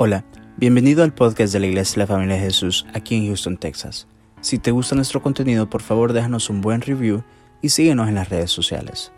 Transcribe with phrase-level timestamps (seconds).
[0.00, 0.24] Hola,
[0.56, 4.06] bienvenido al podcast de la Iglesia de la Familia de Jesús aquí en Houston, Texas.
[4.40, 7.24] Si te gusta nuestro contenido, por favor déjanos un buen review
[7.62, 9.10] y síguenos en las redes sociales.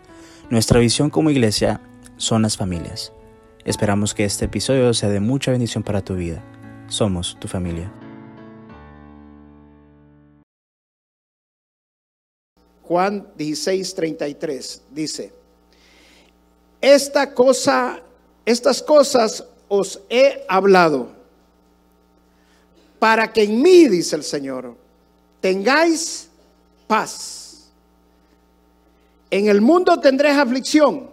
[0.49, 1.81] Nuestra visión como iglesia
[2.17, 3.13] son las familias.
[3.63, 6.43] Esperamos que este episodio sea de mucha bendición para tu vida.
[6.87, 7.93] Somos tu familia.
[12.81, 15.31] Juan 16, 33 dice,
[16.81, 18.01] esta cosa,
[18.47, 21.07] estas cosas os he hablado
[22.99, 24.75] para que en mí, dice el Señor,
[25.39, 26.27] tengáis
[26.87, 27.71] paz.
[29.29, 31.09] En el mundo tendréis aflicción,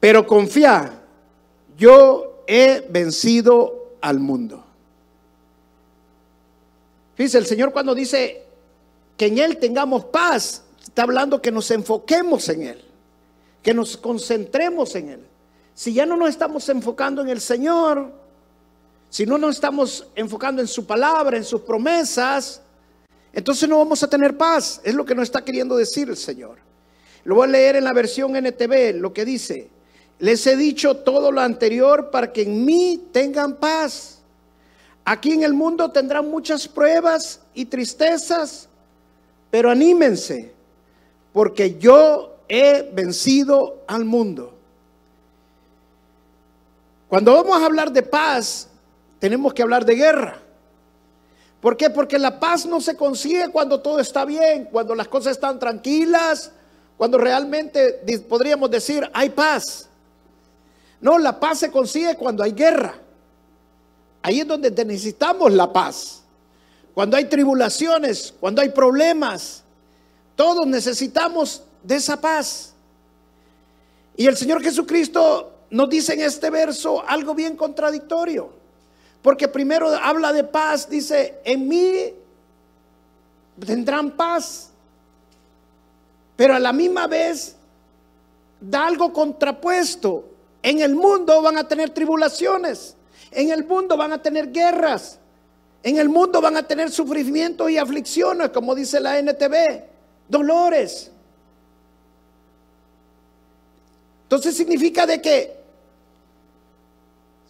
[0.00, 1.02] pero confía,
[1.76, 4.64] yo he vencido al mundo.
[7.14, 8.42] Fíjese, el Señor cuando dice
[9.18, 12.84] que en Él tengamos paz, está hablando que nos enfoquemos en Él,
[13.62, 15.31] que nos concentremos en Él.
[15.82, 18.12] Si ya no nos estamos enfocando en el Señor,
[19.10, 22.62] si no nos estamos enfocando en su palabra, en sus promesas,
[23.32, 24.80] entonces no vamos a tener paz.
[24.84, 26.58] Es lo que nos está queriendo decir el Señor.
[27.24, 29.70] Lo voy a leer en la versión NTV, lo que dice.
[30.20, 34.20] Les he dicho todo lo anterior para que en mí tengan paz.
[35.04, 38.68] Aquí en el mundo tendrán muchas pruebas y tristezas,
[39.50, 40.52] pero anímense,
[41.32, 44.51] porque yo he vencido al mundo.
[47.12, 48.68] Cuando vamos a hablar de paz,
[49.18, 50.38] tenemos que hablar de guerra.
[51.60, 51.90] ¿Por qué?
[51.90, 56.52] Porque la paz no se consigue cuando todo está bien, cuando las cosas están tranquilas,
[56.96, 59.90] cuando realmente podríamos decir hay paz.
[61.02, 62.94] No, la paz se consigue cuando hay guerra.
[64.22, 66.22] Ahí es donde necesitamos la paz.
[66.94, 69.64] Cuando hay tribulaciones, cuando hay problemas,
[70.34, 72.72] todos necesitamos de esa paz.
[74.16, 78.50] Y el Señor Jesucristo nos dice en este verso algo bien contradictorio.
[79.22, 82.12] Porque primero habla de paz, dice, en mí
[83.64, 84.68] tendrán paz.
[86.36, 87.56] Pero a la misma vez
[88.60, 90.28] da algo contrapuesto.
[90.62, 92.94] En el mundo van a tener tribulaciones.
[93.30, 95.18] En el mundo van a tener guerras.
[95.82, 99.84] En el mundo van a tener sufrimiento y aflicciones, como dice la NTV,
[100.28, 101.10] dolores.
[104.24, 105.61] Entonces significa de que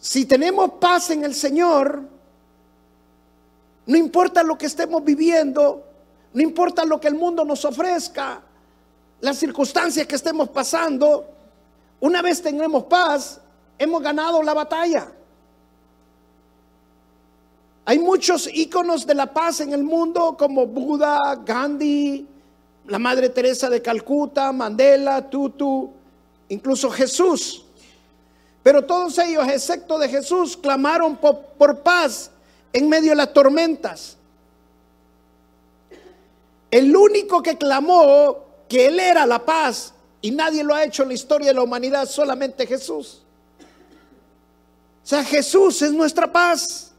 [0.03, 2.03] si tenemos paz en el Señor,
[3.85, 5.81] no importa lo que estemos viviendo,
[6.33, 8.41] no importa lo que el mundo nos ofrezca,
[9.21, 11.25] las circunstancias que estemos pasando,
[12.01, 13.39] una vez tengamos paz,
[13.79, 15.09] hemos ganado la batalla.
[17.85, 22.27] Hay muchos íconos de la paz en el mundo como Buda, Gandhi,
[22.87, 25.89] la Madre Teresa de Calcuta, Mandela, Tutu,
[26.49, 27.62] incluso Jesús.
[28.63, 32.31] Pero todos ellos, excepto de Jesús, clamaron por, paz
[32.71, 34.15] en medio de las tormentas.
[36.71, 41.09] El único que clamó que Él era la paz, y nadie lo ha hecho en
[41.09, 43.21] la historia de la humanidad, solamente Jesús.
[45.03, 46.91] O sea, Jesús es nuestra paz.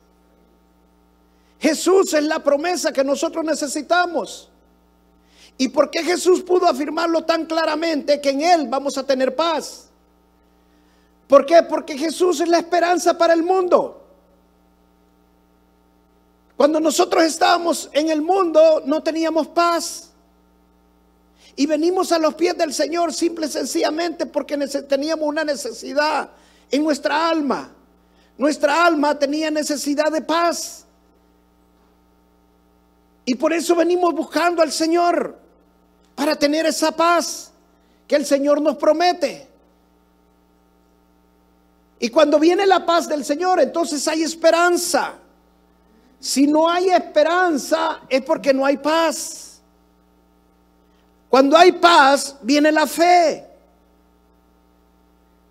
[1.59, 4.51] Jesús es la promesa que nosotros necesitamos.
[5.57, 9.89] ¿Y por qué Jesús pudo afirmarlo tan claramente que en Él vamos a tener paz?
[11.29, 11.63] ¿Por qué?
[11.63, 14.03] Porque Jesús es la esperanza para el mundo.
[16.57, 20.11] Cuando nosotros estábamos en el mundo no teníamos paz.
[21.57, 24.57] Y venimos a los pies del Señor simple y sencillamente porque
[24.89, 26.31] teníamos una necesidad
[26.71, 27.71] en nuestra alma.
[28.37, 30.85] Nuestra alma tenía necesidad de paz.
[33.25, 35.39] Y por eso venimos buscando al Señor
[36.15, 37.53] para tener esa paz
[38.07, 39.54] que el Señor nos promete.
[42.05, 45.15] Y cuando viene la paz del Señor, entonces hay esperanza.
[46.21, 49.63] Si no hay esperanza es porque no hay paz.
[51.31, 53.47] Cuando hay paz, viene la fe.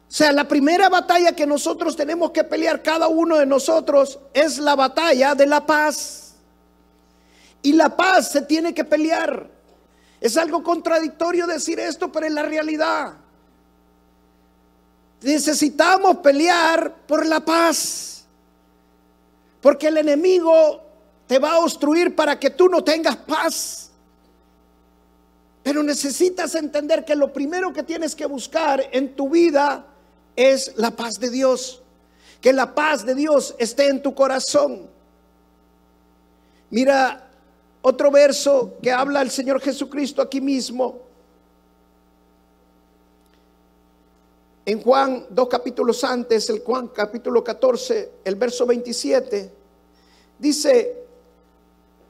[0.08, 4.60] O sea, la primera batalla que nosotros tenemos que pelear cada uno de nosotros es
[4.60, 6.36] la batalla de la paz.
[7.64, 9.50] Y la paz se tiene que pelear.
[10.22, 13.23] Es algo contradictorio decir esto, pero es la realidad
[15.24, 18.26] necesitamos pelear por la paz.
[19.62, 20.82] Porque el enemigo
[21.28, 23.92] te va a obstruir para que tú no tengas paz.
[25.64, 29.86] Pero necesitas entender que lo primero que tienes que buscar en tu vida
[30.36, 31.82] es la paz de Dios.
[32.42, 34.90] Que la paz de Dios esté en tu corazón.
[36.70, 37.30] Mira
[37.82, 41.03] otro verso que habla el Señor Jesucristo aquí mismo.
[44.66, 49.52] En Juan, dos capítulos antes, el Juan capítulo 14, el verso 27,
[50.40, 51.04] dice,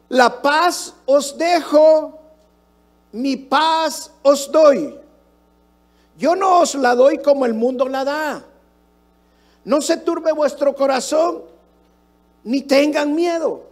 [0.10, 2.20] la paz os dejo,
[3.12, 5.00] mi paz os doy.
[6.18, 8.46] Yo no os la doy como el mundo la da.
[9.66, 11.42] No se turbe vuestro corazón,
[12.44, 13.64] ni tengan miedo.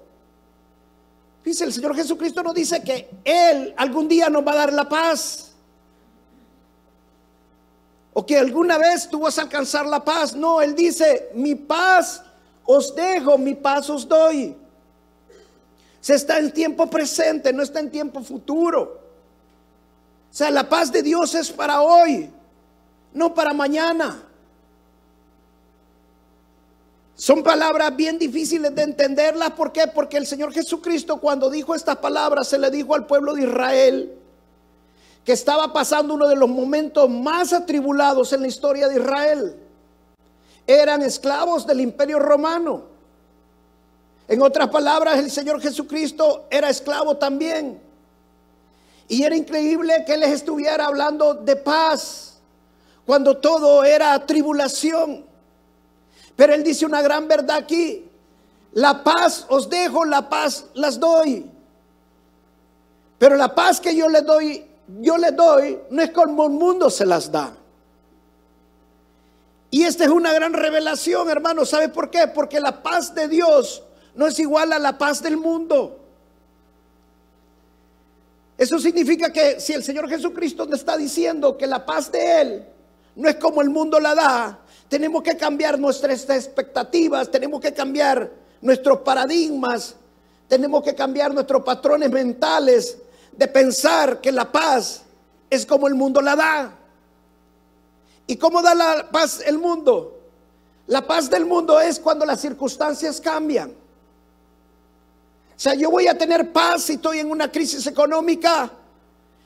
[1.43, 4.87] Dice el Señor Jesucristo nos dice que Él algún día nos va a dar la
[4.87, 5.50] paz.
[8.13, 10.35] O que alguna vez tú vas a alcanzar la paz.
[10.35, 12.23] No, Él dice, mi paz
[12.65, 14.55] os dejo, mi paz os doy.
[16.01, 18.99] Se está en tiempo presente, no está en tiempo futuro.
[20.29, 22.29] O sea, la paz de Dios es para hoy,
[23.13, 24.23] no para mañana.
[27.15, 29.51] Son palabras bien difíciles de entenderlas.
[29.51, 29.85] ¿Por qué?
[29.87, 34.20] Porque el Señor Jesucristo cuando dijo estas palabras se le dijo al pueblo de Israel
[35.25, 39.55] que estaba pasando uno de los momentos más atribulados en la historia de Israel.
[40.65, 42.83] Eran esclavos del imperio romano.
[44.27, 47.79] En otras palabras, el Señor Jesucristo era esclavo también.
[49.07, 52.39] Y era increíble que les estuviera hablando de paz
[53.05, 55.25] cuando todo era tribulación.
[56.35, 58.09] Pero Él dice una gran verdad aquí.
[58.73, 61.45] La paz os dejo, la paz las doy.
[63.17, 66.89] Pero la paz que yo le doy, yo le doy, no es como el mundo
[66.89, 67.55] se las da.
[69.69, 71.65] Y esta es una gran revelación, hermano.
[71.65, 72.27] ¿Sabe por qué?
[72.27, 73.83] Porque la paz de Dios
[74.15, 75.97] no es igual a la paz del mundo.
[78.57, 82.65] Eso significa que si el Señor Jesucristo nos está diciendo que la paz de Él
[83.15, 88.29] no es como el mundo la da, tenemos que cambiar nuestras expectativas, tenemos que cambiar
[88.61, 89.95] nuestros paradigmas,
[90.47, 92.97] tenemos que cambiar nuestros patrones mentales
[93.31, 95.03] de pensar que la paz
[95.49, 96.77] es como el mundo la da.
[98.27, 100.19] ¿Y cómo da la paz el mundo?
[100.87, 103.69] La paz del mundo es cuando las circunstancias cambian.
[103.69, 108.71] O sea, yo voy a tener paz si estoy en una crisis económica,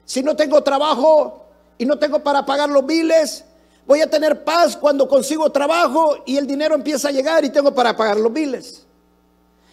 [0.06, 1.46] si no tengo trabajo
[1.78, 3.44] y no tengo para pagar los biles,
[3.88, 7.74] Voy a tener paz cuando consigo trabajo y el dinero empieza a llegar y tengo
[7.74, 8.84] para pagar los biles.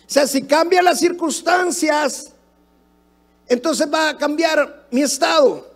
[0.07, 2.32] O sea, si cambian las circunstancias,
[3.49, 5.71] entonces va a cambiar mi estado.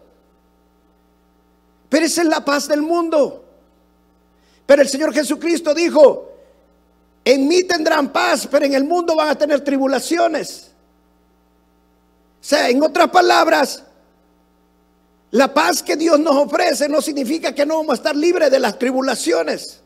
[1.89, 3.45] Pero esa es la paz del mundo.
[4.67, 6.33] Pero el Señor Jesucristo dijo,
[7.25, 10.71] en mí tendrán paz, pero en el mundo van a tener tribulaciones.
[12.41, 13.83] O sea, en otras palabras,
[15.31, 18.61] la paz que Dios nos ofrece no significa que no vamos a estar libres de
[18.61, 19.81] las tribulaciones.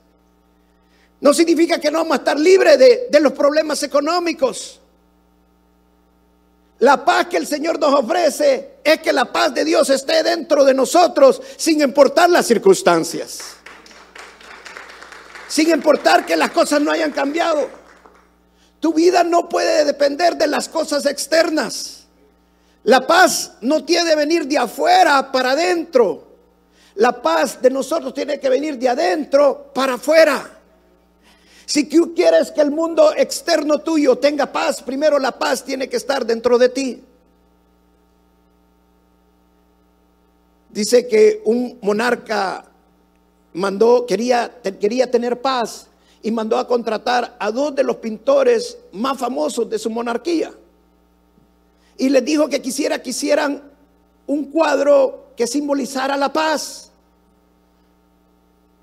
[1.21, 4.80] No significa que no vamos a estar libres de, de los problemas económicos.
[6.81, 10.65] La paz que el Señor nos ofrece es que la paz de Dios esté dentro
[10.65, 13.41] de nosotros sin importar las circunstancias.
[15.47, 17.69] Sin importar que las cosas no hayan cambiado.
[18.81, 22.05] Tu vida no puede depender de las cosas externas.
[22.85, 26.29] La paz no tiene que venir de afuera para adentro.
[26.95, 30.60] La paz de nosotros tiene que venir de adentro para afuera.
[31.71, 35.99] Si tú quieres que el mundo externo tuyo tenga paz, primero la paz tiene que
[35.99, 37.01] estar dentro de ti.
[40.69, 42.65] Dice que un monarca
[43.53, 44.51] mandó, quería,
[44.81, 45.87] quería tener paz
[46.25, 50.53] y mandó a contratar a dos de los pintores más famosos de su monarquía
[51.97, 53.63] y les dijo que quisiera que hicieran
[54.27, 56.91] un cuadro que simbolizara la paz.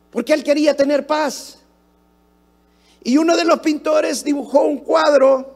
[0.09, 1.57] Porque él quería tener paz.
[3.03, 5.55] Y uno de los pintores dibujó un cuadro,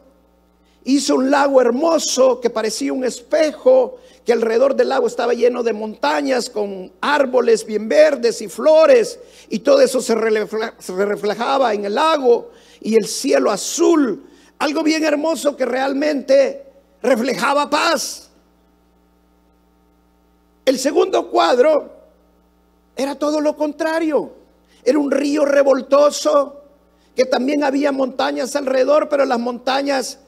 [0.84, 5.74] hizo un lago hermoso que parecía un espejo, que alrededor del lago estaba lleno de
[5.74, 9.20] montañas con árboles bien verdes y flores,
[9.50, 14.24] y todo eso se reflejaba en el lago y el cielo azul.
[14.60, 16.66] Algo bien hermoso que realmente
[17.02, 18.30] reflejaba paz.
[20.64, 21.92] El segundo cuadro
[22.96, 24.32] era todo lo contrario.
[24.84, 26.61] Era un río revoltoso,
[27.16, 30.20] que también había montañas alrededor, pero las montañas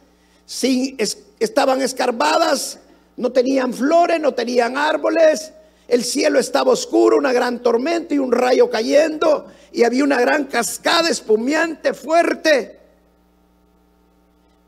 [0.45, 0.97] sí,
[1.39, 2.79] estaban escarbadas,
[3.15, 5.53] no tenían flores, no tenían árboles.
[5.87, 10.45] El cielo estaba oscuro, una gran tormenta y un rayo cayendo, y había una gran
[10.45, 12.79] cascada espumiante fuerte.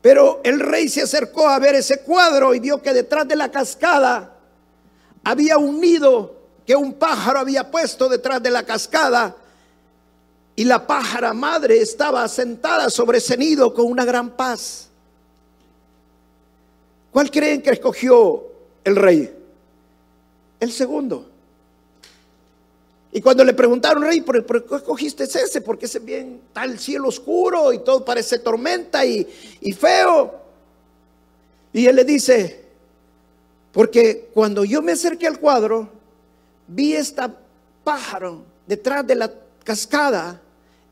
[0.00, 3.50] Pero el rey se acercó a ver ese cuadro y vio que detrás de la
[3.50, 4.36] cascada
[5.24, 9.36] había un nido que un pájaro había puesto detrás de la cascada
[10.58, 14.88] y la pájara madre estaba sentada sobre ese nido con una gran paz.
[17.12, 18.42] ¿Cuál creen que escogió
[18.82, 19.34] el rey?
[20.58, 21.28] El segundo.
[23.12, 25.60] Y cuando le preguntaron, rey, ¿por, qué escogiste ese?
[25.60, 29.26] Porque ese bien, está el cielo oscuro y todo parece tormenta y,
[29.60, 30.40] y feo.
[31.72, 32.64] Y él le dice,
[33.72, 35.88] porque cuando yo me acerqué al cuadro,
[36.66, 37.34] vi esta
[37.84, 39.32] pájaro detrás de la
[39.62, 40.40] cascada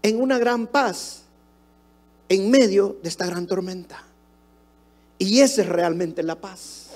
[0.04, 1.22] en una gran paz
[2.28, 4.02] en medio de esta gran tormenta.
[5.16, 6.88] Y esa es realmente la paz.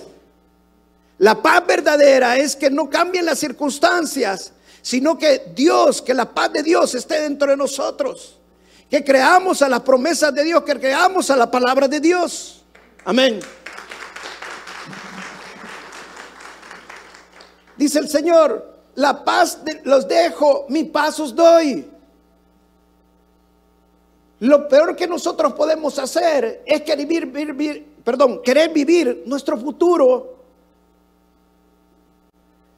[1.16, 6.52] La paz verdadera es que no cambien las circunstancias, sino que Dios, que la paz
[6.52, 8.36] de Dios esté dentro de nosotros.
[8.90, 12.62] Que creamos a las promesas de Dios, que creamos a la palabra de Dios.
[13.06, 13.40] Amén.
[17.74, 21.97] Dice el Señor, la paz los dejo, mi paz os doy.
[24.40, 27.06] Lo peor que nosotros podemos hacer es querer
[28.72, 30.36] vivir, nuestro futuro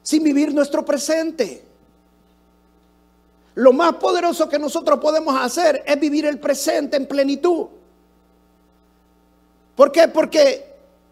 [0.01, 1.63] sin vivir nuestro presente.
[3.53, 7.67] Lo más poderoso que nosotros podemos hacer es vivir el presente en plenitud.
[9.75, 10.07] ¿Por qué?
[10.07, 10.65] Porque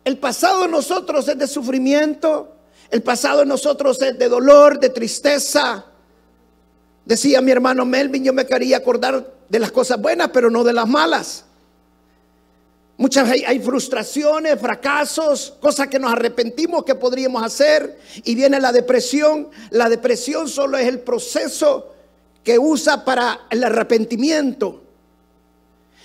[0.03, 2.55] el pasado de nosotros es de sufrimiento,
[2.89, 5.85] el pasado de nosotros es de dolor, de tristeza.
[7.05, 10.73] Decía mi hermano Melvin, yo me quería acordar de las cosas buenas, pero no de
[10.73, 11.45] las malas.
[12.97, 18.71] Muchas hay, hay, frustraciones, fracasos, cosas que nos arrepentimos que podríamos hacer y viene la
[18.71, 19.49] depresión.
[19.69, 21.93] La depresión solo es el proceso
[22.43, 24.81] que usa para el arrepentimiento.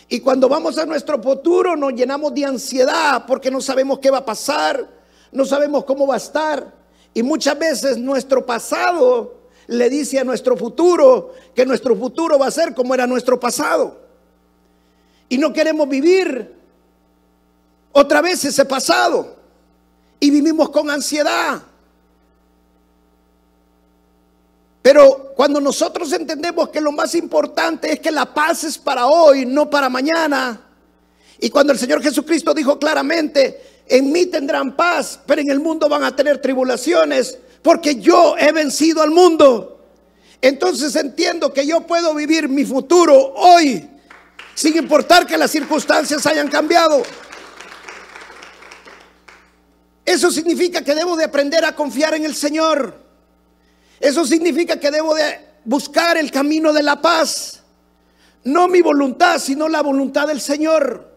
[0.08, 4.18] Y cuando vamos a nuestro futuro nos llenamos de ansiedad porque no sabemos qué va
[4.18, 4.88] a pasar,
[5.32, 6.72] no sabemos cómo va a estar.
[7.12, 12.50] Y muchas veces nuestro pasado le dice a nuestro futuro que nuestro futuro va a
[12.50, 14.00] ser como era nuestro pasado.
[15.28, 16.54] Y no queremos vivir
[17.92, 19.36] otra vez ese pasado.
[20.20, 21.62] Y vivimos con ansiedad.
[24.82, 29.46] Pero cuando nosotros entendemos que lo más importante es que la paz es para hoy,
[29.46, 30.60] no para mañana.
[31.40, 35.88] Y cuando el Señor Jesucristo dijo claramente, en mí tendrán paz, pero en el mundo
[35.88, 39.80] van a tener tribulaciones, porque yo he vencido al mundo.
[40.42, 43.88] Entonces entiendo que yo puedo vivir mi futuro hoy,
[44.54, 47.02] sin importar que las circunstancias hayan cambiado.
[50.04, 53.02] Eso significa que debo de aprender a confiar en el Señor.
[53.98, 57.62] Eso significa que debo de buscar el camino de la paz.
[58.44, 61.16] No mi voluntad, sino la voluntad del Señor.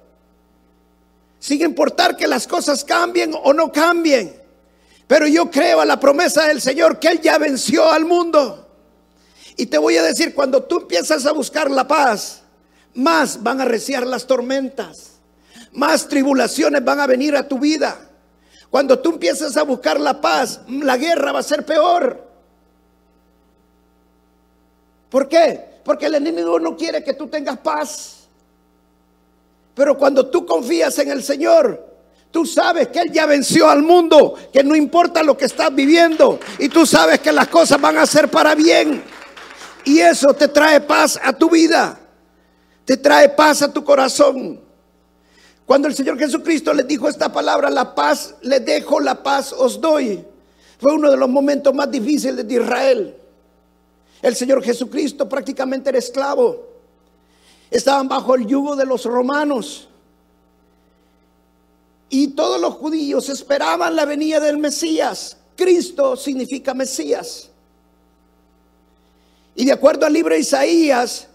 [1.39, 4.36] Sin importar que las cosas cambien o no cambien.
[5.07, 8.67] Pero yo creo a la promesa del Señor que Él ya venció al mundo.
[9.55, 12.43] Y te voy a decir, cuando tú empiezas a buscar la paz,
[12.93, 15.13] más van a reciar las tormentas.
[15.71, 17.97] Más tribulaciones van a venir a tu vida.
[18.69, 22.27] Cuando tú empiezas a buscar la paz, la guerra va a ser peor.
[25.09, 25.79] ¿Por qué?
[25.83, 28.27] Porque el enemigo no quiere que tú tengas paz.
[29.73, 31.96] Pero cuando tú confías en el Señor,
[32.37, 36.39] tú sabes que Él ya venció al mundo, que no importa lo que estás viviendo,
[36.59, 39.03] y tú sabes que las cosas van a ser para bien.
[39.83, 41.99] Y eso te trae paz a tu vida,
[42.85, 44.61] te trae paz a tu corazón.
[45.65, 49.81] Cuando el Señor Jesucristo les dijo esta palabra, la paz les dejo, la paz os
[49.81, 50.23] doy,
[50.79, 53.15] fue uno de los momentos más difíciles de Israel.
[54.21, 56.67] El Señor Jesucristo prácticamente era esclavo.
[57.71, 59.89] Estaban bajo el yugo de los romanos.
[62.09, 65.37] Y todos los judíos esperaban la venida del Mesías.
[65.55, 67.49] Cristo significa Mesías.
[69.55, 71.27] Y de acuerdo al libro de Isaías,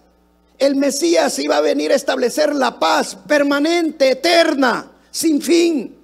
[0.59, 5.99] el Mesías iba a venir a establecer la paz permanente, eterna, sin fin.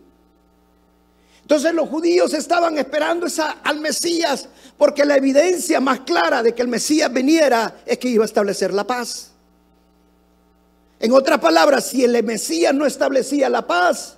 [1.42, 6.60] Entonces los judíos estaban esperando esa, al Mesías porque la evidencia más clara de que
[6.60, 9.30] el Mesías viniera es que iba a establecer la paz.
[11.00, 14.17] En otras palabras, si el Mesías no establecía la paz,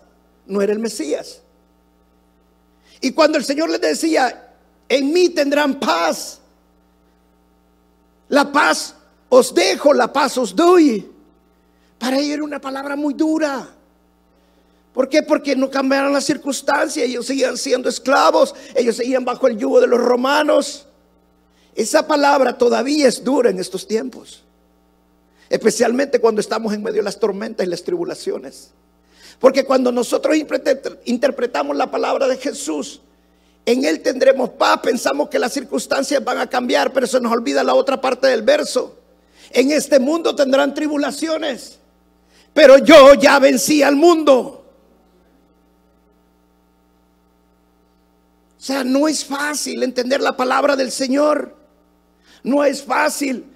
[0.50, 1.40] no era el Mesías.
[3.00, 4.54] Y cuando el Señor les decía,
[4.88, 6.40] en mí tendrán paz,
[8.28, 8.94] la paz
[9.28, 11.10] os dejo, la paz os doy.
[11.98, 13.68] Para ellos era una palabra muy dura.
[14.92, 15.22] ¿Por qué?
[15.22, 17.06] Porque no cambiaron las circunstancias.
[17.06, 18.54] Ellos seguían siendo esclavos.
[18.74, 20.86] Ellos seguían bajo el yugo de los romanos.
[21.74, 24.42] Esa palabra todavía es dura en estos tiempos.
[25.48, 28.70] Especialmente cuando estamos en medio de las tormentas y las tribulaciones.
[29.40, 30.36] Porque cuando nosotros
[31.06, 33.00] interpretamos la palabra de Jesús,
[33.64, 34.80] en Él tendremos paz.
[34.82, 38.42] Pensamos que las circunstancias van a cambiar, pero se nos olvida la otra parte del
[38.42, 38.98] verso.
[39.50, 41.78] En este mundo tendrán tribulaciones,
[42.52, 44.64] pero yo ya vencí al mundo.
[48.58, 51.56] O sea, no es fácil entender la palabra del Señor.
[52.42, 53.46] No es fácil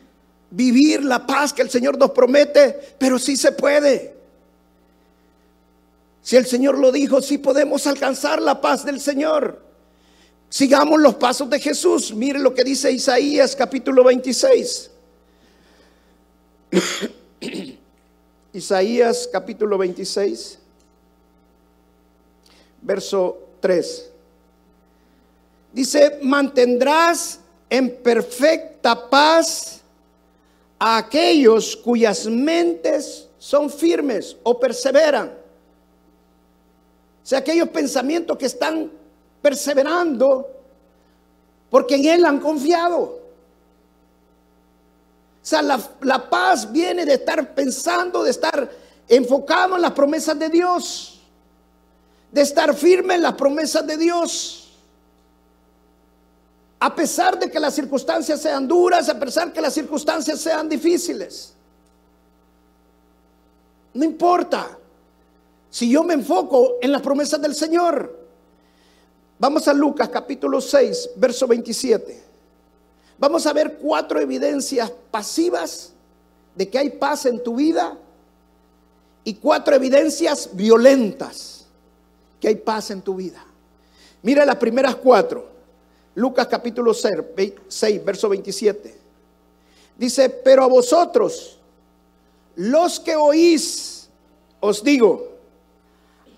[0.51, 4.14] vivir la paz que el Señor nos promete, pero sí se puede.
[6.25, 9.61] Si el Señor lo dijo, sí podemos alcanzar la paz del Señor.
[10.49, 12.15] Sigamos los pasos de Jesús.
[12.15, 14.91] Mire lo que dice Isaías capítulo 26.
[18.55, 20.59] Isaías capítulo 26,
[22.81, 24.11] verso 3.
[25.75, 27.39] Dice, mantendrás
[27.69, 29.83] en perfecta paz
[30.79, 35.44] a aquellos cuyas mentes son firmes o perseveran.
[37.25, 38.93] O sea, aquellos pensamientos que están
[39.41, 40.47] perseverando
[41.71, 43.01] porque en Él han confiado.
[43.03, 43.21] O
[45.41, 48.71] sea, la, la, paz viene de estar pensando, de estar
[49.09, 51.21] enfocado en las promesas de Dios,
[52.31, 54.73] de estar firme en las promesas de Dios.
[56.79, 60.69] A pesar de que las circunstancias sean duras, a pesar de que las circunstancias sean
[60.69, 61.55] difíciles.
[63.95, 64.79] No importa.
[65.75, 68.17] Si yo me enfoco en las promesas del Señor.
[69.41, 72.23] Vamos a Lucas capítulo 6, verso 27.
[73.19, 75.93] Vamos a ver cuatro evidencias pasivas
[76.55, 77.99] de que hay paz en tu vida
[79.25, 81.67] y cuatro evidencias violentas
[82.39, 83.45] que hay paz en tu vida.
[84.23, 85.49] Mira las primeras cuatro.
[86.15, 88.97] Lucas capítulo 6, verso 27.
[89.99, 91.59] Dice, pero a vosotros,
[92.55, 94.09] los que oís,
[94.61, 95.34] os digo,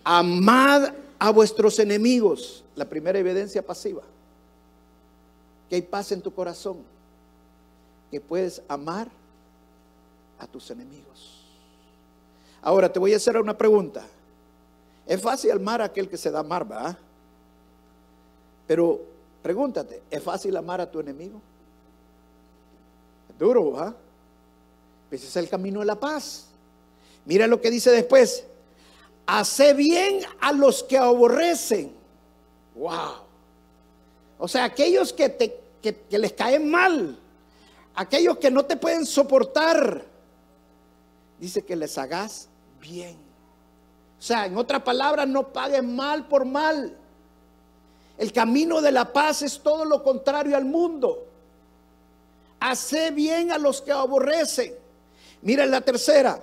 [0.06, 2.64] amad a vuestros enemigos.
[2.74, 4.02] La primera evidencia pasiva.
[5.68, 6.78] Que hay paz en tu corazón.
[8.10, 9.08] Que puedes amar
[10.38, 11.44] a tus enemigos.
[12.62, 14.06] Ahora te voy a hacer una pregunta.
[15.06, 16.96] Es fácil amar a aquel que se da amar, ¿verdad?
[18.66, 19.00] Pero
[19.46, 21.40] Pregúntate, ¿es fácil amar a tu enemigo?
[23.30, 23.94] Es duro, ¿ah?
[25.08, 26.46] Ese es el camino de la paz.
[27.24, 28.44] Mira lo que dice después.
[29.26, 31.92] Hace bien a los que aborrecen.
[32.74, 33.24] Wow.
[34.38, 37.18] O sea, aquellos que, te, que les caen mal,
[37.94, 40.04] aquellos que no te pueden soportar,
[41.38, 42.48] dice que les hagas
[42.80, 43.16] bien.
[44.18, 46.96] O sea, en otras palabras, no paguen mal por mal.
[48.18, 51.26] El camino de la paz es todo lo contrario al mundo.
[52.60, 54.74] Hace bien a los que aborrecen.
[55.42, 56.42] Mira la tercera.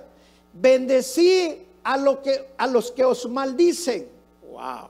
[0.52, 4.08] Bendecí a, que, a los que os maldicen.
[4.50, 4.88] Wow.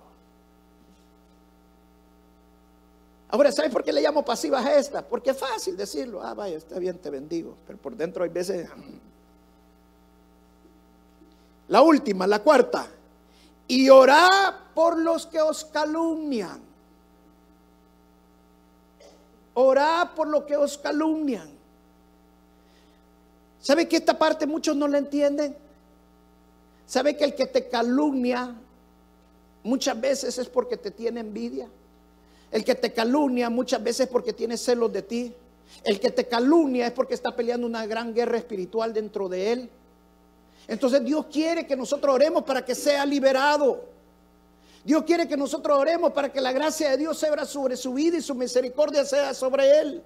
[3.29, 5.03] Ahora, ¿sabes por qué le llamo pasivas a esta?
[5.03, 6.23] Porque es fácil decirlo.
[6.23, 7.57] Ah, vaya, está bien, te bendigo.
[7.67, 8.69] Pero por dentro hay veces...
[11.67, 12.87] La última, la cuarta.
[13.67, 16.61] Y orá por los que os calumnian.
[19.55, 21.51] Orad por lo que os calumnian.
[23.61, 25.57] ¿Sabe que esta parte muchos no la entienden?
[26.87, 28.55] ¿Sabe que el que te calumnia
[29.62, 31.68] muchas veces es porque te tiene envidia?
[32.51, 35.35] El que te calumnia muchas veces es porque tiene celos de ti.
[35.83, 39.70] El que te calumnia es porque está peleando una gran guerra espiritual dentro de él.
[40.68, 43.85] Entonces Dios quiere que nosotros oremos para que sea liberado.
[44.85, 48.18] Dios quiere que nosotros oremos para que la gracia de Dios sea sobre su vida
[48.18, 50.03] y su misericordia sea sobre él.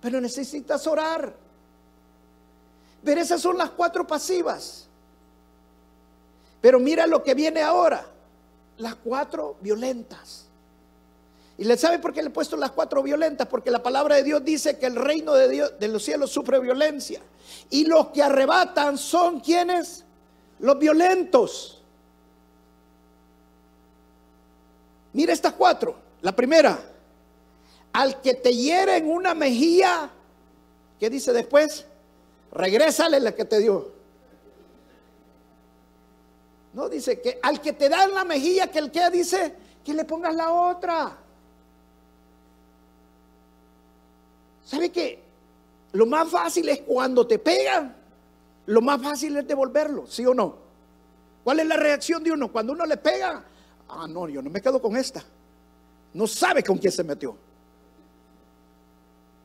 [0.00, 1.34] Pero necesitas orar.
[3.04, 4.85] Pero esas son las cuatro pasivas.
[6.60, 8.06] Pero mira lo que viene ahora.
[8.78, 10.46] Las cuatro violentas.
[11.58, 13.46] ¿Y le sabe por qué le he puesto las cuatro violentas?
[13.46, 16.60] Porque la palabra de Dios dice que el reino de Dios de los cielos sufre
[16.60, 17.20] violencia.
[17.70, 20.04] Y los que arrebatan son quienes?
[20.58, 21.82] Los violentos.
[25.14, 25.96] Mira estas cuatro.
[26.20, 26.78] La primera,
[27.92, 30.10] al que te hiere en una mejilla,
[31.00, 31.86] ¿qué dice después?
[32.52, 33.95] Regrésale la que te dio.
[36.76, 39.94] No, dice que al que te da en la mejilla, que el que dice que
[39.94, 41.16] le pongas la otra.
[44.62, 45.22] ¿Sabe qué?
[45.92, 47.96] Lo más fácil es cuando te pegan,
[48.66, 50.54] lo más fácil es devolverlo, ¿sí o no?
[51.42, 52.52] ¿Cuál es la reacción de uno?
[52.52, 53.42] Cuando uno le pega,
[53.88, 55.24] Ah, no, yo no me quedo con esta.
[56.12, 57.38] No sabe con quién se metió.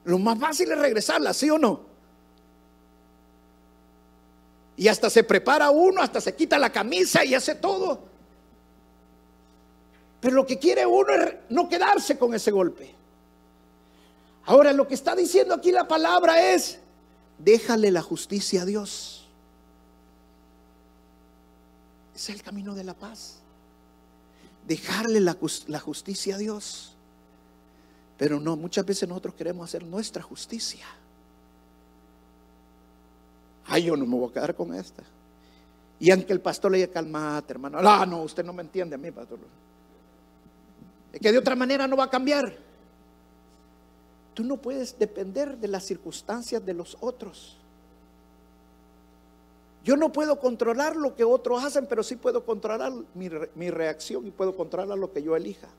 [0.04, 1.91] Lo más fácil es regresarla, ¿sí o no?
[4.78, 8.00] Y hasta se prepara uno, hasta se quita la camisa y hace todo.
[10.20, 12.94] Pero lo que quiere uno es no quedarse con ese golpe.
[14.46, 16.80] Ahora lo que está diciendo aquí la palabra es,
[17.38, 19.28] déjale la justicia a Dios.
[22.16, 23.42] Es el camino de la paz
[24.68, 25.36] dejarle la,
[25.80, 26.96] justicia a Dios.
[28.18, 30.86] Pero no, muchas veces nosotros queremos hacer nuestra justicia.
[33.72, 35.02] Ay, yo no me voy a quedar con esta.
[35.98, 37.78] Y aunque el pastor le diga, calmate, hermano.
[37.82, 39.40] Ah, no, usted no me entiende a mí, pastor.
[41.14, 42.54] Es que de otra manera no va a cambiar.
[44.34, 47.58] Tú no puedes depender de las circunstancias de los otros.
[49.86, 54.28] Yo no puedo controlar lo que otros hacen, pero sí puedo controlar mi, mi, reacción
[54.28, 55.70] y puedo controlar lo que yo elija.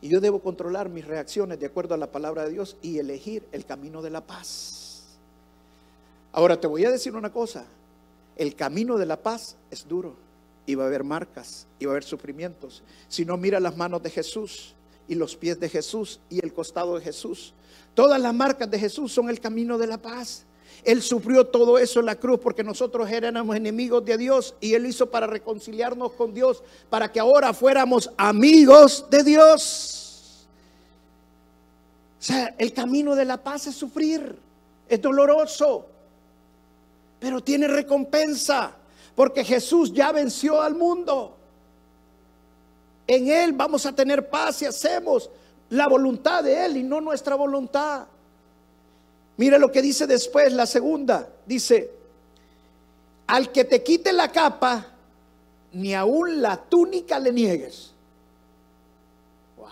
[0.00, 3.46] Y yo debo controlar mis reacciones de acuerdo a la palabra de Dios y elegir
[3.52, 4.91] el camino de la paz.
[6.32, 7.66] Ahora te voy a decir una cosa,
[8.36, 10.16] el camino de la paz es duro
[10.66, 12.82] y va a haber marcas y va a haber sufrimientos.
[13.08, 14.74] Si no mira las manos de Jesús
[15.08, 17.52] y los pies de Jesús y el costado de Jesús,
[17.94, 20.44] todas las marcas de Jesús son el camino de la paz.
[20.84, 24.86] Él sufrió todo eso en la cruz porque nosotros éramos enemigos de Dios y Él
[24.86, 30.46] hizo para reconciliarnos con Dios, para que ahora fuéramos amigos de Dios.
[32.18, 34.36] O sea, el camino de la paz es sufrir,
[34.88, 35.86] es doloroso,
[37.22, 38.74] pero tiene recompensa
[39.14, 41.36] porque Jesús ya venció al mundo.
[43.06, 45.30] En Él vamos a tener paz y hacemos
[45.70, 48.08] la voluntad de Él y no nuestra voluntad.
[49.36, 51.28] Mira lo que dice después, la segunda.
[51.46, 51.92] Dice,
[53.28, 54.84] al que te quite la capa,
[55.72, 57.92] ni aún la túnica le niegues.
[59.56, 59.68] Wow.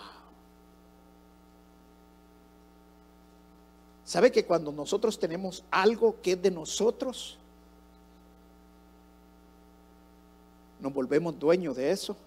[4.05, 7.37] ¿Sabe que cuando nosotros tenemos algo que es de nosotros,
[10.81, 12.17] nos volvemos dueños de eso?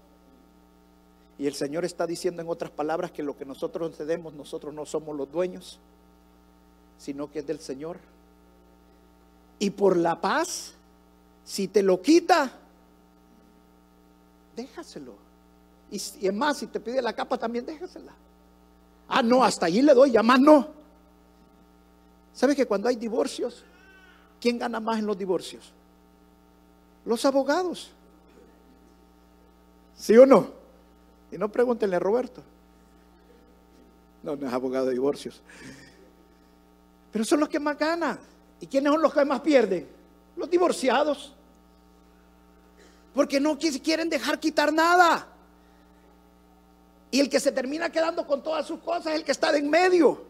[1.39, 4.87] Y el Señor está diciendo en otras palabras que lo que nosotros cedemos, nosotros no
[4.87, 5.81] somos los dueños
[6.99, 7.99] sino que es del Señor.
[9.59, 10.73] Y por la paz,
[11.45, 12.51] si te lo quita,
[14.57, 15.15] déjaselo.
[15.91, 18.13] Y, es más, si te pide la capa, también déjasela.
[19.09, 20.69] Ah, no, hasta allí le doy, ya más no.
[22.33, 23.65] ¿Sabes que cuando hay divorcios,
[24.41, 25.73] quién gana más en los divorcios?
[27.05, 27.91] Los abogados.
[29.97, 30.49] ¿Sí o no?
[31.31, 32.43] Y no pregúntenle a Roberto.
[34.23, 35.43] No, no es abogado de divorcios.
[37.13, 38.19] Pero son los que más ganan.
[38.61, 39.87] ¿Y quiénes son los que más pierden?
[40.37, 41.33] Los divorciados.
[43.15, 45.29] Porque no quieren dejar quitar nada.
[47.11, 49.59] Y el que se termina quedando con todas sus cosas es el que está de
[49.59, 50.25] en medio.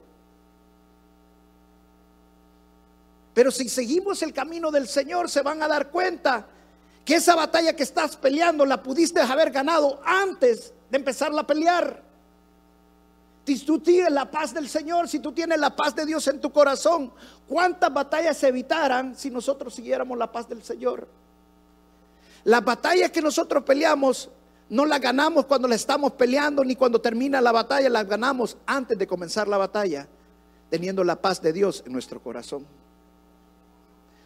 [3.33, 6.46] Pero si seguimos el camino del Señor, se van a dar cuenta
[7.05, 12.03] que esa batalla que estás peleando la pudiste haber ganado antes de empezar a pelear.
[13.45, 16.40] Si tú tienes la paz del Señor, si tú tienes la paz de Dios en
[16.40, 17.12] tu corazón,
[17.47, 21.07] ¿cuántas batallas se evitaran si nosotros siguiéramos la paz del Señor?
[22.45, 24.31] Las batallas que nosotros peleamos
[24.71, 28.97] no las ganamos cuando la estamos peleando ni cuando termina la batalla, las ganamos antes
[28.97, 30.09] de comenzar la batalla,
[30.71, 32.67] teniendo la paz de Dios en nuestro corazón.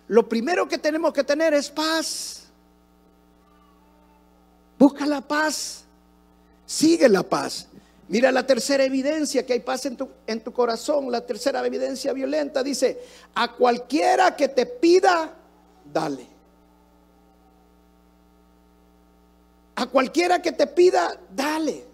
[0.06, 2.47] Lo primero que tenemos que tener es paz.
[4.78, 5.84] Busca la paz,
[6.64, 7.66] sigue la paz.
[8.08, 12.12] Mira la tercera evidencia que hay paz en tu, en tu corazón, la tercera evidencia
[12.12, 13.02] violenta dice,
[13.34, 15.34] a cualquiera que te pida,
[15.92, 16.26] dale.
[19.74, 21.84] A cualquiera que te pida, dale.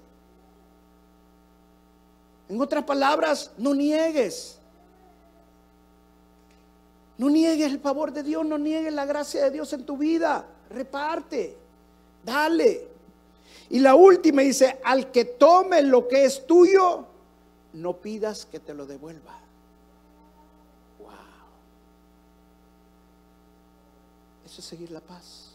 [2.48, 4.58] En otras palabras, no niegues.
[7.18, 10.46] No niegues el favor de Dios, no niegues la gracia de Dios en tu vida.
[10.70, 11.63] Reparte,
[12.24, 12.88] dale.
[13.70, 17.06] Y la última dice, al que tome lo que es tuyo,
[17.72, 19.32] no pidas que te lo devuelva.
[21.00, 21.10] Wow.
[24.46, 25.50] Eso es seguir la paz.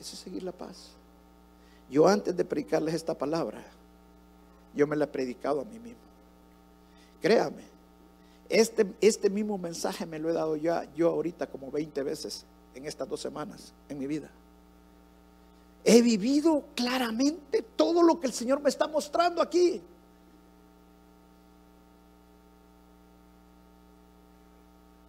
[0.00, 0.90] Eso es seguir la paz.
[1.90, 3.62] Yo antes de predicarles esta palabra,
[4.74, 5.98] yo me la he predicado a mí mismo.
[7.20, 7.62] Créame,
[8.48, 12.86] este, este mismo mensaje me lo he dado ya yo ahorita como 20 veces en
[12.86, 14.30] estas dos semanas en mi vida.
[15.84, 19.82] He vivido claramente todo lo que el Señor me está mostrando aquí.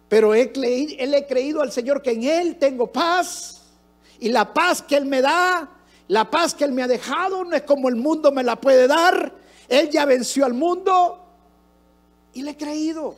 [0.08, 0.52] Pero he,
[0.98, 3.62] él he creído al Señor que en Él tengo paz.
[4.18, 5.68] Y la paz que Él me da,
[6.08, 8.86] la paz que Él me ha dejado, no es como el mundo me la puede
[8.86, 9.32] dar.
[9.68, 11.24] Él ya venció al mundo
[12.34, 13.16] y le he creído.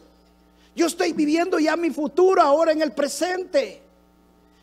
[0.74, 3.82] Yo estoy viviendo ya mi futuro ahora en el presente.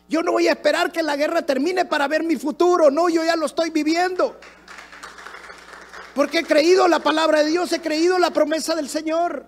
[0.08, 2.90] Yo no voy a esperar que la guerra termine para ver mi futuro.
[2.90, 4.38] No, yo ya lo estoy viviendo.
[6.14, 9.46] Porque he creído la palabra de Dios, he creído la promesa del Señor.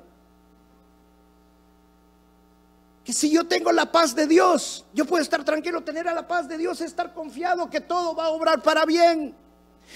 [3.05, 6.29] Que si yo tengo la paz de Dios, yo puedo estar tranquilo, tener a la
[6.29, 9.35] paz de Dios, estar confiado que todo va a obrar para bien.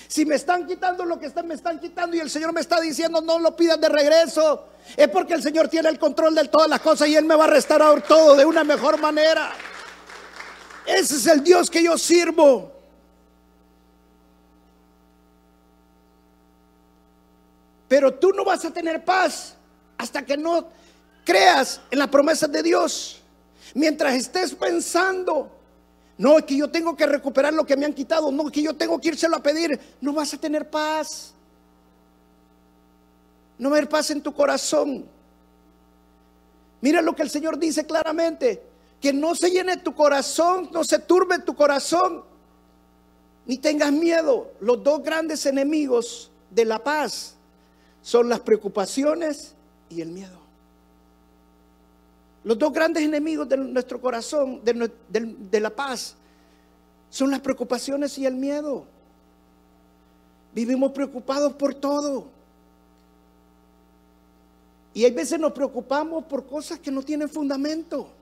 [0.08, 2.80] Si me están quitando lo que están, me están quitando y el Señor me está
[2.80, 6.70] diciendo no lo pidas de regreso, es porque el Señor tiene el control de todas
[6.70, 9.52] las cosas y Él me va a restaurar todo de una mejor manera.
[10.86, 12.72] Ese es el Dios que yo sirvo.
[17.88, 19.54] Pero tú no vas a tener paz
[19.98, 20.66] hasta que no
[21.24, 23.20] creas en las promesas de Dios.
[23.74, 25.50] Mientras estés pensando,
[26.18, 28.62] no, es que yo tengo que recuperar lo que me han quitado, no, es que
[28.62, 31.34] yo tengo que írselo a pedir, no vas a tener paz.
[33.58, 35.06] No va a haber paz en tu corazón.
[36.80, 38.71] Mira lo que el Señor dice claramente,
[39.02, 42.22] que no se llene tu corazón, no se turbe tu corazón,
[43.44, 44.52] ni tengas miedo.
[44.60, 47.34] Los dos grandes enemigos de la paz
[48.00, 49.56] son las preocupaciones
[49.90, 50.38] y el miedo.
[52.44, 56.14] Los dos grandes enemigos de nuestro corazón, de, la paz,
[57.10, 58.84] son las preocupaciones y el miedo.
[60.54, 62.28] Vivimos preocupados por todo.
[64.94, 68.21] Y hay veces nos preocupamos por cosas que no tienen fundamento.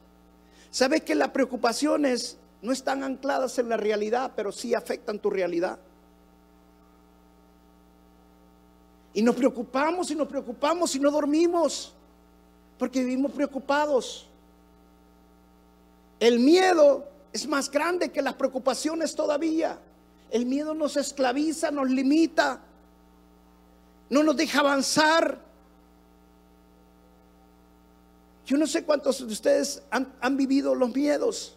[0.71, 5.79] Sabes que las preocupaciones no están ancladas en la realidad, pero sí afectan tu realidad.
[9.13, 11.93] Y nos preocupamos y nos preocupamos y no dormimos
[12.79, 14.27] porque vivimos preocupados.
[16.21, 19.79] El miedo es más grande que las preocupaciones todavía.
[20.31, 22.61] El miedo nos esclaviza, nos limita,
[24.09, 25.50] no nos deja avanzar.
[28.51, 31.55] Yo no sé cuántos de ustedes han, vivido los miedos,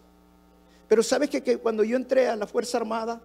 [0.87, 3.19] pero sabes que, que cuando yo entré a la Fuerza Armada,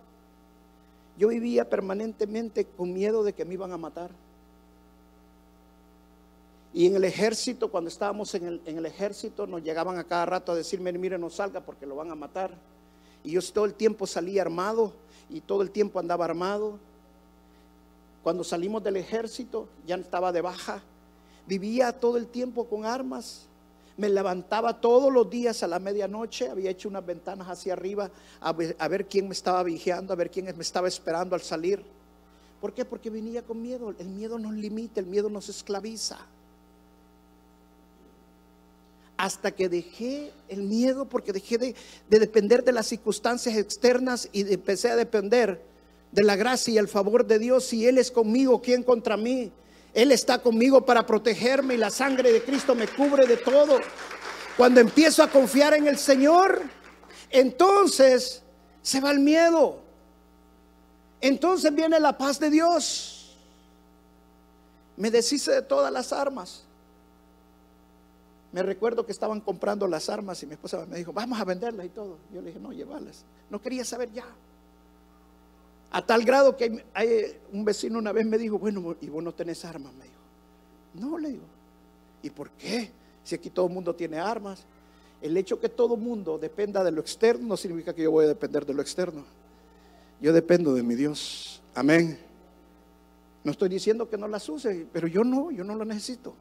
[1.18, 4.10] yo vivía permanentemente con miedo de que me iban a matar.
[6.72, 10.54] Y en el ejército, cuando estábamos en el, ejército, nos llegaban a cada rato a
[10.54, 12.54] decirme, mire, no salga porque lo van a matar.
[13.22, 14.94] Y yo todo el tiempo salía armado
[15.28, 16.78] y todo el tiempo andaba armado.
[18.22, 20.80] Cuando salimos del ejército, ya estaba de baja.
[21.46, 23.44] Vivía todo el tiempo con armas.
[23.98, 28.52] Me levantaba todos los días a la medianoche, había hecho unas ventanas hacia arriba a
[28.52, 31.84] ver, a ver quién me estaba vigiando, a ver quién me estaba esperando al salir.
[32.60, 32.86] ¿Por qué?
[32.86, 33.94] Porque venía con miedo.
[33.98, 36.18] El miedo nos limita, el miedo nos esclaviza
[39.18, 41.74] hasta que dejé el miedo, porque dejé de,
[42.08, 45.60] depender de las circunstancias externas y empecé a depender
[46.12, 47.64] de la gracia y el favor de Dios.
[47.64, 49.50] Si Él es conmigo, ¿quién contra mí?
[49.98, 53.80] Él está conmigo para protegerme y la sangre de Cristo me cubre de todo.
[54.56, 56.62] Cuando empiezo a confiar en el Señor,
[57.30, 58.40] entonces
[58.80, 59.80] se va el miedo.
[61.20, 63.36] Entonces viene la paz de Dios.
[64.96, 66.62] Me deshice de todas las armas.
[68.52, 71.86] Me recuerdo que estaban comprando las armas y mi esposa me dijo, vamos a venderlas
[71.86, 72.18] y todo.
[72.32, 73.24] Yo le dije, no, llévalas.
[73.50, 74.26] No quería saber ya.
[75.90, 79.32] A tal grado que hay, un vecino una vez me dijo, bueno, ¿y vos no
[79.32, 79.92] tenés armas?
[79.94, 80.16] Me dijo.
[80.94, 81.44] No, le digo.
[82.22, 82.90] ¿Y por qué?
[83.24, 84.64] Si aquí todo el mundo tiene armas.
[85.22, 88.26] El hecho que todo el mundo dependa de lo externo no significa que yo voy
[88.26, 89.24] a depender de lo externo.
[90.20, 91.62] Yo dependo de mi Dios.
[91.74, 92.18] Amén.
[93.42, 96.34] No estoy diciendo que no las use, pero yo no, yo no lo necesito.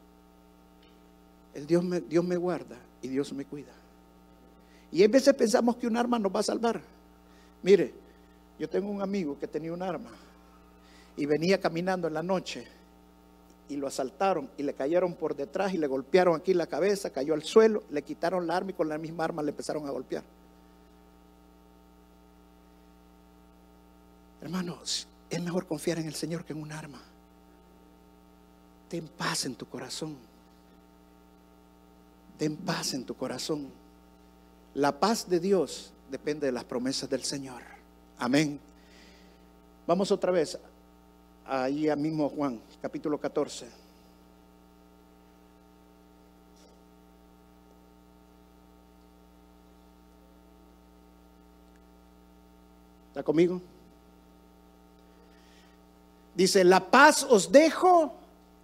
[1.53, 3.71] El Dios me, Dios me guarda y Dios me cuida.
[4.91, 6.81] Y a veces pensamos que un arma nos va a salvar.
[7.63, 7.93] Mire,
[8.59, 10.11] yo tengo un amigo que tenía un arma
[11.15, 12.67] y venía caminando en la noche
[13.69, 17.33] y lo asaltaron y le cayeron por detrás y le golpearon aquí la cabeza, cayó
[17.33, 20.23] al suelo, le quitaron la arma y con la misma arma le empezaron a golpear.
[24.41, 27.01] Hermanos, es mejor confiar en el Señor que en un arma.
[28.87, 30.15] Ten paz en tu corazón.
[32.37, 33.67] Ten paz en tu corazón.
[34.73, 37.76] La paz de Dios depende de las promesas del Señor.
[38.19, 38.59] Amén.
[39.85, 40.57] Vamos otra vez
[41.45, 43.67] ahí a mismo Juan, capítulo 14.
[53.09, 53.61] ¿Está conmigo?
[56.35, 58.13] Dice, la paz os dejo,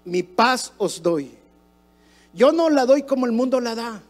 [0.05, 1.31] mi paz os doy.
[2.33, 4.01] Yo no la doy como el mundo la da.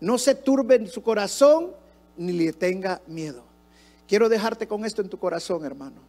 [0.00, 1.70] No se turbe en su corazón
[2.16, 3.53] ni le tenga miedo.
[4.08, 6.00] Quiero dejarte con esto en tu corazón, hermano.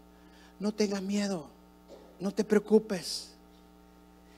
[0.59, 1.47] No tengas miedo.
[2.19, 3.31] No te preocupes.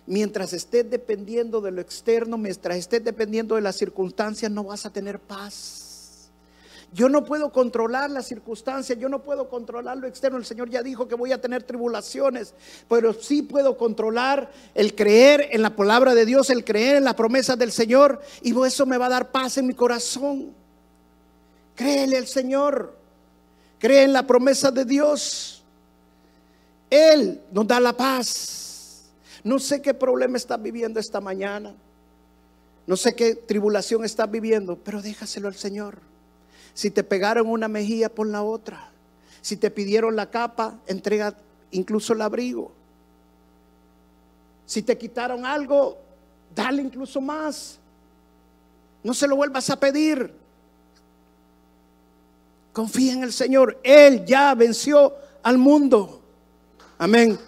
[0.05, 4.89] Mientras estés dependiendo de lo externo, mientras estés dependiendo de las circunstancias, no vas a
[4.89, 5.87] tener paz.
[6.93, 10.37] Yo no puedo controlar las circunstancias, yo no puedo controlar lo externo.
[10.37, 12.53] El Señor ya dijo que voy a tener tribulaciones,
[12.87, 17.15] pero sí puedo controlar el creer en la palabra de Dios, el creer en las
[17.15, 20.53] promesas del Señor, y eso me va a dar paz en mi corazón.
[21.75, 22.96] Créele al Señor,
[23.79, 25.63] cree en la promesa de Dios.
[26.89, 29.05] Él nos da la paz.
[29.43, 31.73] No sé qué problema estás viviendo esta mañana.
[32.85, 35.99] No sé qué tribulación estás viviendo, pero déjaselo al Señor.
[36.73, 38.91] Si te pegaron una mejilla, pon la otra.
[39.41, 41.35] Si te pidieron la capa, entrega
[41.71, 42.71] incluso el abrigo.
[44.65, 45.97] Si te quitaron algo,
[46.55, 47.79] dale incluso más.
[49.03, 50.33] No se lo vuelvas a pedir.
[52.77, 53.79] Confía en el Señor.
[53.81, 56.21] Él ya venció al mundo.
[56.99, 57.39] Amén.